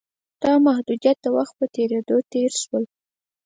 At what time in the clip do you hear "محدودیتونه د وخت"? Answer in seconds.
0.65-1.53